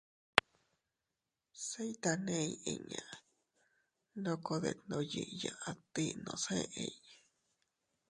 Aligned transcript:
Se 1.65 1.81
iytaney 1.91 2.49
inña 2.73 3.05
ndoko 4.19 4.51
detndoyiya 4.63 5.51
adtinos 5.69 6.43
eʼey: 6.61 6.95